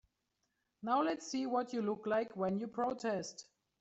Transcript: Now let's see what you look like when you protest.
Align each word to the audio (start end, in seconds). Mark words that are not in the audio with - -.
Now 0.81 1.03
let's 1.03 1.27
see 1.29 1.45
what 1.45 1.73
you 1.73 1.83
look 1.83 2.07
like 2.07 2.35
when 2.35 2.57
you 2.57 2.67
protest. 2.67 3.45